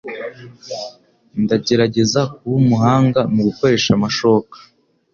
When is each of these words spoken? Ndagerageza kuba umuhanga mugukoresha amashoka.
Ndagerageza 1.43 2.19
kuba 2.33 2.55
umuhanga 2.61 3.19
mugukoresha 3.33 3.89
amashoka. 3.97 4.55